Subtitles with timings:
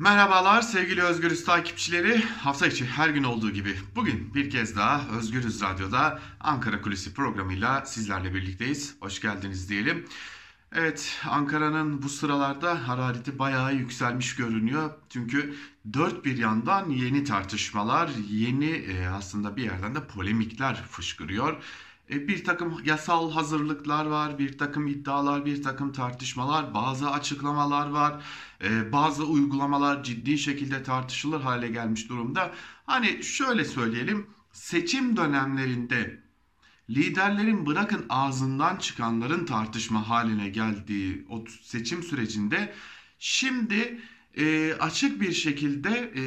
[0.00, 2.18] Merhabalar sevgili Özgürüz takipçileri.
[2.18, 7.86] Hafta içi her gün olduğu gibi bugün bir kez daha Özgürüz Radyo'da Ankara Kulisi programıyla
[7.86, 8.94] sizlerle birlikteyiz.
[9.00, 10.06] Hoş geldiniz diyelim.
[10.72, 14.90] Evet Ankara'nın bu sıralarda harareti bayağı yükselmiş görünüyor.
[15.08, 15.54] Çünkü
[15.92, 21.62] dört bir yandan yeni tartışmalar, yeni e, aslında bir yerden de polemikler fışkırıyor.
[22.10, 28.24] E, bir takım yasal hazırlıklar var, bir takım iddialar, bir takım tartışmalar, bazı açıklamalar var,
[28.64, 32.52] e, bazı uygulamalar ciddi şekilde tartışılır hale gelmiş durumda.
[32.86, 36.20] Hani şöyle söyleyelim, seçim dönemlerinde
[36.90, 42.74] liderlerin bırakın ağzından çıkanların tartışma haline geldiği o seçim sürecinde
[43.18, 44.00] şimdi
[44.38, 46.22] e, açık bir şekilde e,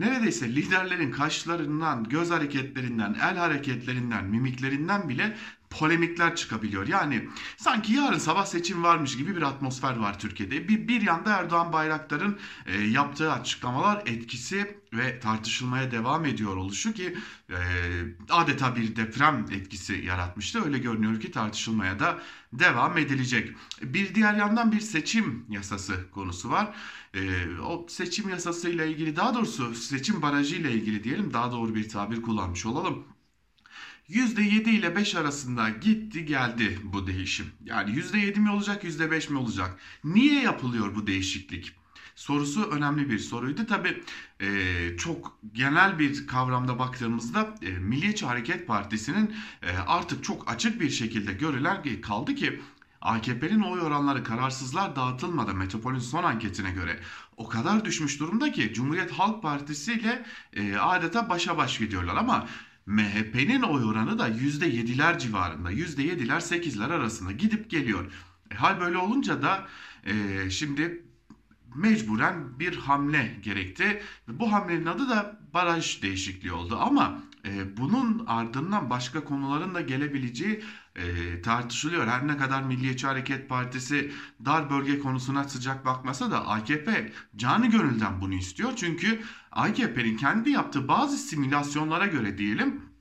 [0.00, 5.36] neredeyse liderlerin kaşlarından, göz hareketlerinden, el hareketlerinden, mimiklerinden bile
[5.78, 6.88] polemikler çıkabiliyor.
[6.88, 10.68] Yani sanki yarın sabah seçim varmış gibi bir atmosfer var Türkiye'de.
[10.68, 17.16] Bir, bir yanda Erdoğan Bayraktar'ın e, yaptığı açıklamalar etkisi ve tartışılmaya devam ediyor oluşu ki
[17.50, 17.56] e,
[18.30, 20.64] adeta bir deprem etkisi yaratmıştı.
[20.64, 22.18] Öyle görünüyor ki tartışılmaya da
[22.52, 23.52] devam edilecek.
[23.82, 26.74] Bir diğer yandan bir seçim yasası konusu var.
[27.14, 31.74] E, o seçim yasası ile ilgili daha doğrusu seçim barajı ile ilgili diyelim daha doğru
[31.74, 33.13] bir tabir kullanmış olalım.
[34.08, 37.46] %7 ile 5 arasında gitti geldi bu değişim.
[37.64, 39.78] Yani %7 mi olacak %5 mi olacak?
[40.04, 41.72] Niye yapılıyor bu değişiklik?
[42.14, 43.66] Sorusu önemli bir soruydu.
[43.66, 44.02] Tabi
[44.40, 44.48] e,
[44.96, 51.32] çok genel bir kavramda baktığımızda e, Milliyetçi Hareket Partisi'nin e, artık çok açık bir şekilde
[51.32, 52.60] görülen kaldı ki
[53.00, 57.00] AKP'nin oy oranları kararsızlar dağıtılmadı Metropol'ün son anketine göre
[57.36, 62.46] o kadar düşmüş durumda ki Cumhuriyet Halk Partisi ile e, adeta başa baş gidiyorlar ama
[62.86, 65.72] MHP'nin oy oranı da %7'ler civarında.
[65.72, 68.12] %7'ler 8'ler arasında gidip geliyor.
[68.50, 69.66] E, hal böyle olunca da
[70.04, 71.04] e, şimdi
[71.74, 74.02] mecburen bir hamle gerekti.
[74.28, 76.78] Bu hamlenin adı da baraj değişikliği oldu.
[76.80, 77.22] Ama
[77.76, 80.62] bunun ardından başka konuların da gelebileceği
[80.96, 82.06] e, tartışılıyor.
[82.06, 84.12] Her ne kadar Milliyetçi Hareket Partisi
[84.44, 88.72] dar bölge konusuna sıcak bakmasa da AKP canı gönülden bunu istiyor.
[88.76, 92.94] Çünkü AKP'nin kendi yaptığı bazı simülasyonlara göre diyelim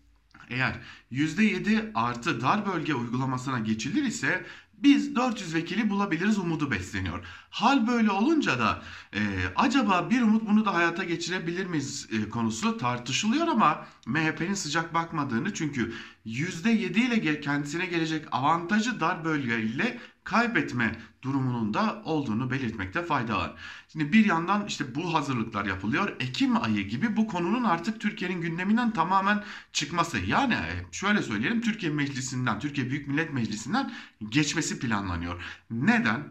[0.49, 0.79] eğer
[1.11, 4.45] %7 artı dar bölge uygulamasına geçilir ise
[4.83, 7.25] biz 400 vekili bulabiliriz umudu besleniyor.
[7.49, 8.81] Hal böyle olunca da
[9.13, 9.19] e,
[9.55, 15.53] acaba bir umut bunu da hayata geçirebilir miyiz e, konusu tartışılıyor ama MHP'nin sıcak bakmadığını
[15.53, 15.93] çünkü
[16.25, 23.53] %7 ile kendisine gelecek avantajı dar bölge ile kaybetme durumunun da olduğunu belirtmekte fayda var.
[23.89, 26.15] Şimdi bir yandan işte bu hazırlıklar yapılıyor.
[26.19, 30.17] Ekim ayı gibi bu konunun artık Türkiye'nin gündeminden tamamen çıkması.
[30.17, 33.93] Yani e, şöyle söyleyelim Türkiye Meclisi'nden, Türkiye Büyük Millet Meclisi'nden
[34.29, 35.41] geçmesi planlanıyor.
[35.71, 36.23] Neden?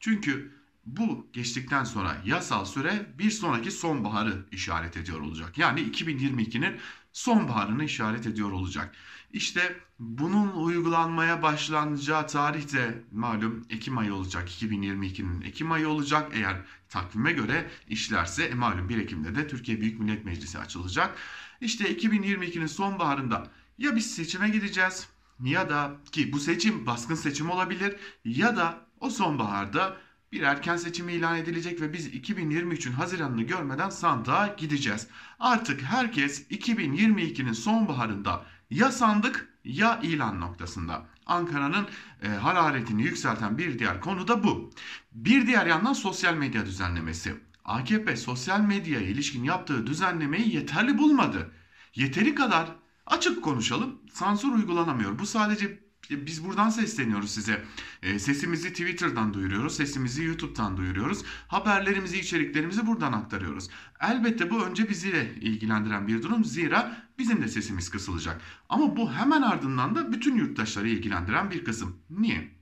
[0.00, 5.58] Çünkü bu geçtikten sonra yasal süre bir sonraki sonbaharı işaret ediyor olacak.
[5.58, 6.76] Yani 2022'nin
[7.16, 8.94] sonbaharını işaret ediyor olacak.
[9.32, 14.48] İşte bunun uygulanmaya başlanacağı tarih de malum Ekim ayı olacak.
[14.50, 16.32] 2022'nin Ekim ayı olacak.
[16.34, 16.56] Eğer
[16.88, 21.16] takvime göre işlerse e, malum 1 Ekim'de de Türkiye Büyük Millet Meclisi açılacak.
[21.60, 25.08] İşte 2022'nin sonbaharında ya biz seçime gideceğiz
[25.44, 29.96] ya da ki bu seçim baskın seçim olabilir ya da o sonbaharda
[30.36, 35.06] bir erken seçim ilan edilecek ve biz 2023'ün Haziran'ını görmeden sandığa gideceğiz.
[35.40, 41.06] Artık herkes 2022'nin sonbaharında ya sandık ya ilan noktasında.
[41.26, 41.86] Ankara'nın
[42.22, 44.70] e, hararetini yükselten bir diğer konu da bu.
[45.12, 47.34] Bir diğer yandan sosyal medya düzenlemesi.
[47.64, 51.50] AKP sosyal medyaya ilişkin yaptığı düzenlemeyi yeterli bulmadı.
[51.94, 52.68] Yeteri kadar
[53.06, 55.18] açık konuşalım sansür uygulanamıyor.
[55.18, 57.64] Bu sadece biz buradan sesleniyoruz size.
[58.02, 61.22] E, sesimizi Twitter'dan duyuruyoruz, sesimizi YouTube'dan duyuruyoruz.
[61.48, 63.68] Haberlerimizi, içeriklerimizi buradan aktarıyoruz.
[64.00, 66.44] Elbette bu önce bizi ilgilendiren bir durum.
[66.44, 68.40] Zira bizim de sesimiz kısılacak.
[68.68, 71.96] Ama bu hemen ardından da bütün yurttaşları ilgilendiren bir kısım.
[72.10, 72.56] Niye?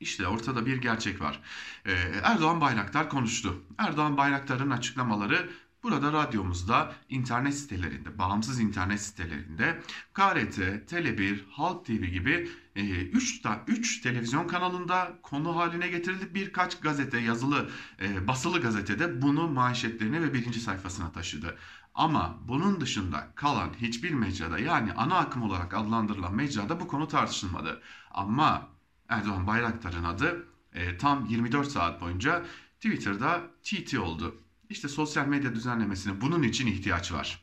[0.00, 1.40] İşte ortada bir gerçek var.
[1.86, 1.92] Ee,
[2.22, 3.62] Erdoğan Bayraktar konuştu.
[3.78, 5.50] Erdoğan Bayraktar'ın açıklamaları
[5.82, 9.80] Burada radyomuzda, internet sitelerinde, bağımsız internet sitelerinde
[10.14, 10.58] KRT,
[10.90, 17.70] Tele1, Halk TV gibi 3 e, 3 televizyon kanalında konu haline getirilip birkaç gazete, yazılı,
[18.00, 21.58] e, basılı gazetede bunu manşetlerine ve birinci sayfasına taşıdı.
[21.94, 27.82] Ama bunun dışında kalan hiçbir mecrada yani ana akım olarak adlandırılan mecrada bu konu tartışılmadı.
[28.10, 28.68] Ama
[29.08, 32.44] Erdoğan Bayraktar'ın adı e, tam 24 saat boyunca
[32.80, 34.42] Twitter'da TT oldu.
[34.70, 37.42] İşte sosyal medya düzenlemesine bunun için ihtiyaç var.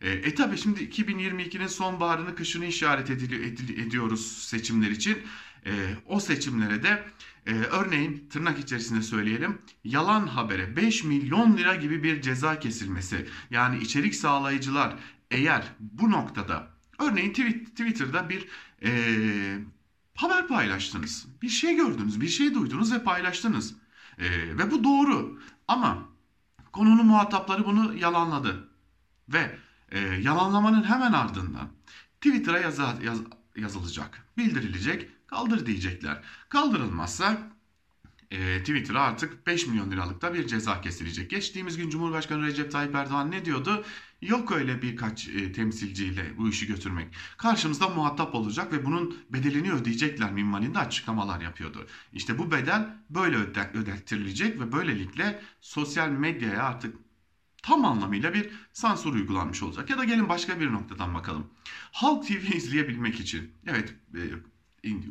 [0.00, 5.18] E, e tabi şimdi 2022'nin sonbaharını kışını işaret edili, edili, ediyoruz seçimler için.
[5.66, 5.72] E,
[6.06, 7.04] o seçimlere de
[7.46, 13.78] e, örneğin tırnak içerisinde söyleyelim yalan habere 5 milyon lira gibi bir ceza kesilmesi yani
[13.78, 14.96] içerik sağlayıcılar
[15.30, 16.68] eğer bu noktada
[16.98, 18.48] örneğin Twitter'da bir
[18.82, 18.90] e,
[20.14, 23.74] haber paylaştınız bir şey gördünüz bir şey duydunuz ve paylaştınız
[24.18, 26.13] e, ve bu doğru ama
[26.74, 28.68] konunun muhatapları bunu yalanladı
[29.28, 29.58] ve
[29.90, 31.68] e, yalanlamanın hemen ardından
[32.20, 33.18] Twitter'a yaza, yaz,
[33.56, 36.22] yazılacak, bildirilecek, kaldır diyecekler.
[36.48, 37.38] Kaldırılmazsa
[38.34, 41.30] e, Twitter'a artık 5 milyon liralık da bir ceza kesilecek.
[41.30, 43.84] Geçtiğimiz gün Cumhurbaşkanı Recep Tayyip Erdoğan ne diyordu?
[44.22, 47.14] Yok öyle birkaç e, temsilciyle bu işi götürmek.
[47.36, 51.86] Karşımızda muhatap olacak ve bunun bedelini ödeyecekler minvalinde açıklamalar yapıyordu.
[52.12, 56.96] İşte bu bedel böyle öde, ödettirilecek ve böylelikle sosyal medyaya artık
[57.62, 59.90] tam anlamıyla bir sansür uygulanmış olacak.
[59.90, 61.46] Ya da gelin başka bir noktadan bakalım.
[61.92, 64.20] Halk TV izleyebilmek için evet e,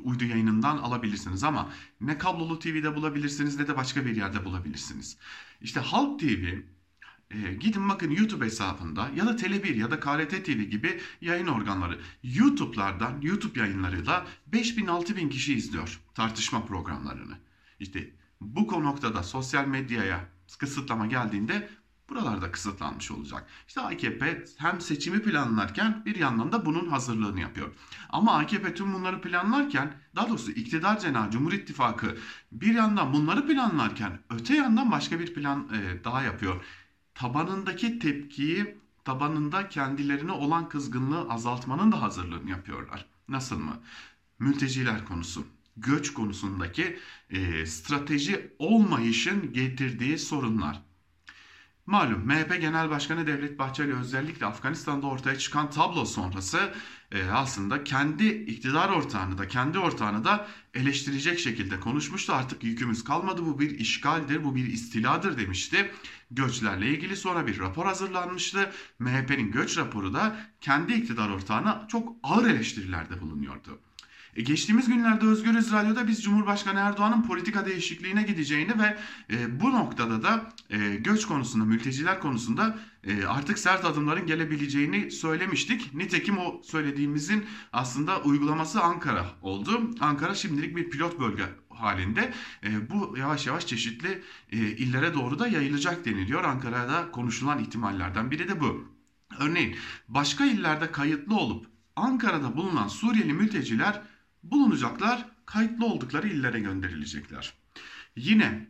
[0.04, 1.70] uydu yayınından alabilirsiniz ama
[2.02, 5.18] ne kablolu TV'de bulabilirsiniz ne de başka bir yerde bulabilirsiniz.
[5.62, 6.46] İşte Halk TV
[7.32, 12.00] e, gidin bakın YouTube hesabında ya da Tele1 ya da KRT TV gibi yayın organları
[12.24, 17.38] YouTube'lardan YouTube yayınlarıyla 5000-6000 kişi izliyor tartışma programlarını.
[17.80, 21.70] İşte bu noktada sosyal medyaya kısıtlama geldiğinde
[22.16, 23.46] buralarda kısıtlanmış olacak.
[23.68, 27.74] İşte AKP hem seçimi planlarken bir yandan da bunun hazırlığını yapıyor.
[28.10, 32.18] Ama AKP tüm bunları planlarken daha doğrusu iktidar cenahı Cumhur İttifakı
[32.52, 36.66] bir yandan bunları planlarken öte yandan başka bir plan e, daha yapıyor.
[37.16, 43.06] Tabanındaki tepkiyi tabanında kendilerine olan kızgınlığı azaltmanın da hazırlığını yapıyorlar.
[43.28, 43.80] Nasıl mı?
[44.40, 45.46] Mülteciler konusu
[45.78, 47.00] göç konusundaki
[47.30, 50.82] e, strateji olmayışın getirdiği sorunlar.
[51.86, 56.74] Malum MHP Genel Başkanı Devlet Bahçeli özellikle Afganistan'da ortaya çıkan tablo sonrası
[57.12, 62.34] e, aslında kendi iktidar ortağını da kendi ortağını da eleştirecek şekilde konuşmuştu.
[62.34, 65.92] Artık yükümüz kalmadı bu bir işgaldir bu bir istiladır demişti.
[66.32, 68.72] Göçlerle ilgili sonra bir rapor hazırlanmıştı.
[69.00, 73.80] MHP'nin göç raporu da kendi iktidar ortağına çok ağır eleştirilerde bulunuyordu.
[74.36, 78.98] E, geçtiğimiz günlerde Özgürüz Radyo'da biz Cumhurbaşkanı Erdoğan'ın politika değişikliğine gideceğini ve
[79.32, 85.94] e, bu noktada da e, göç konusunda, mülteciler konusunda e, artık sert adımların gelebileceğini söylemiştik.
[85.94, 89.92] Nitekim o söylediğimizin aslında uygulaması Ankara oldu.
[90.00, 92.34] Ankara şimdilik bir pilot bölge halinde.
[92.64, 94.22] E, bu yavaş yavaş çeşitli
[94.52, 96.44] e, illere doğru da yayılacak deniliyor.
[96.44, 98.94] Ankara'da konuşulan ihtimallerden biri de bu.
[99.40, 99.76] Örneğin
[100.08, 101.66] başka illerde kayıtlı olup
[101.96, 104.02] Ankara'da bulunan Suriyeli mülteciler
[104.44, 107.54] bulunacaklar, kayıtlı oldukları illere gönderilecekler.
[108.16, 108.68] Yine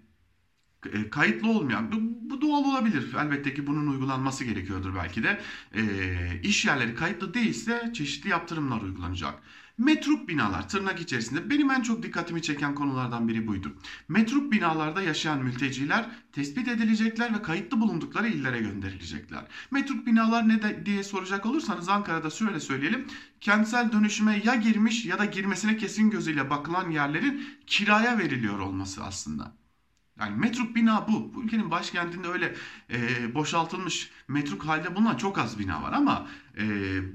[0.93, 1.97] e, kayıtlı olmayan, bu,
[2.29, 3.13] bu doğal olabilir.
[3.13, 5.41] Elbette ki bunun uygulanması gerekiyordur belki de.
[5.75, 9.43] E, iş yerleri kayıtlı değilse çeşitli yaptırımlar uygulanacak.
[9.77, 13.75] Metruk binalar tırnak içerisinde benim en çok dikkatimi çeken konulardan biri buydu.
[14.07, 19.45] Metruk binalarda yaşayan mülteciler tespit edilecekler ve kayıtlı bulundukları illere gönderilecekler.
[19.71, 23.07] Metruk binalar ne de, diye soracak olursanız Ankara'da şöyle söyleyelim.
[23.41, 29.55] Kentsel dönüşüme ya girmiş ya da girmesine kesin gözüyle bakılan yerlerin kiraya veriliyor olması aslında.
[30.19, 31.33] Yani metruk bina bu.
[31.33, 32.55] Bu ülkenin başkentinde öyle
[32.89, 36.27] e, boşaltılmış metruk halde bulunan çok az bina var ama
[36.57, 36.65] e,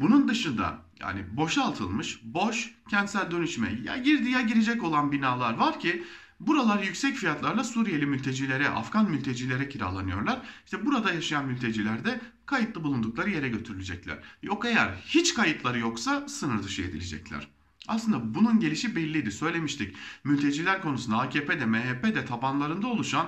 [0.01, 6.05] bunun dışında yani boşaltılmış, boş, kentsel dönüşüme ya girdi ya girecek olan binalar var ki
[6.41, 10.41] buralar yüksek fiyatlarla Suriyeli mültecilere, Afgan mültecilere kiralanıyorlar.
[10.65, 14.19] İşte burada yaşayan mülteciler de kayıtlı bulundukları yere götürülecekler.
[14.43, 17.49] Yok eğer hiç kayıtları yoksa sınır dışı edilecekler.
[17.89, 19.97] Aslında bunun gelişi belliydi söylemiştik.
[20.25, 23.27] Mülteciler konusunda AKP'de MHP'de tabanlarında oluşan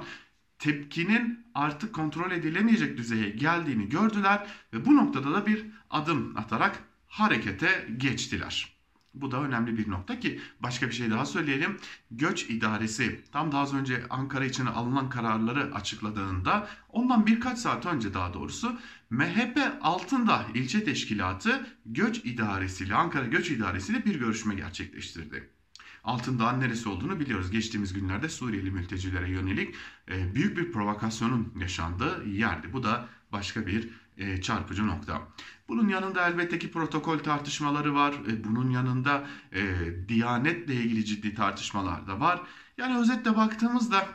[0.59, 7.89] tepkinin artık kontrol edilemeyecek düzeye geldiğini gördüler ve bu noktada da bir adım atarak harekete
[7.97, 8.81] geçtiler.
[9.15, 11.77] Bu da önemli bir nokta ki başka bir şey daha söyleyelim.
[12.11, 18.15] Göç idaresi tam daha az önce Ankara için alınan kararları açıkladığında ondan birkaç saat önce
[18.15, 18.79] daha doğrusu
[19.11, 25.51] MHP altında ilçe teşkilatı göç idaresiyle Ankara göç idaresiyle bir görüşme gerçekleştirdi.
[26.05, 27.51] Altındağ'ın neresi olduğunu biliyoruz.
[27.51, 29.75] Geçtiğimiz günlerde Suriyeli mültecilere yönelik
[30.09, 32.73] e, büyük bir provokasyonun yaşandığı yerdi.
[32.73, 35.29] Bu da başka bir e, çarpıcı nokta.
[35.71, 38.15] Bunun yanında elbette ki protokol tartışmaları var.
[38.29, 39.63] E, bunun yanında e,
[40.09, 42.41] Diyanetle ilgili ciddi tartışmalar da var.
[42.79, 44.09] Yani özetle baktığımızda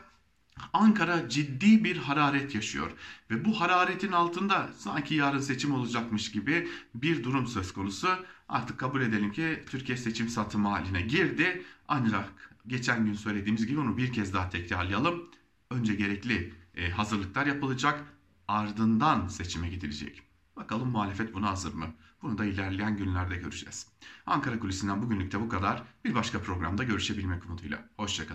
[0.73, 2.91] Ankara ciddi bir hararet yaşıyor
[3.31, 8.09] ve bu hararetin altında sanki yarın seçim olacakmış gibi bir durum söz konusu.
[8.49, 11.63] Artık kabul edelim ki Türkiye seçim satımı haline girdi.
[11.87, 15.29] Ancak geçen gün söylediğimiz gibi onu bir kez daha tekrarlayalım.
[15.71, 18.03] Önce gerekli e, hazırlıklar yapılacak,
[18.47, 20.24] ardından seçime gidilecek.
[20.55, 21.85] Bakalım muhalefet buna hazır mı?
[22.21, 23.87] Bunu da ilerleyen günlerde göreceğiz.
[24.25, 25.83] Ankara Kulisi'nden bugünlük de bu kadar.
[26.05, 27.89] Bir başka programda görüşebilmek umuduyla.
[27.97, 28.33] Hoşçakalın.